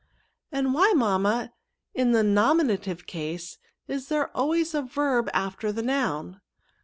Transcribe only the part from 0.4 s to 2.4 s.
"And why, mamma, in the